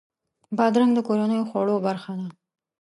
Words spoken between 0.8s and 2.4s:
د کورنیو خوړو برخه ده.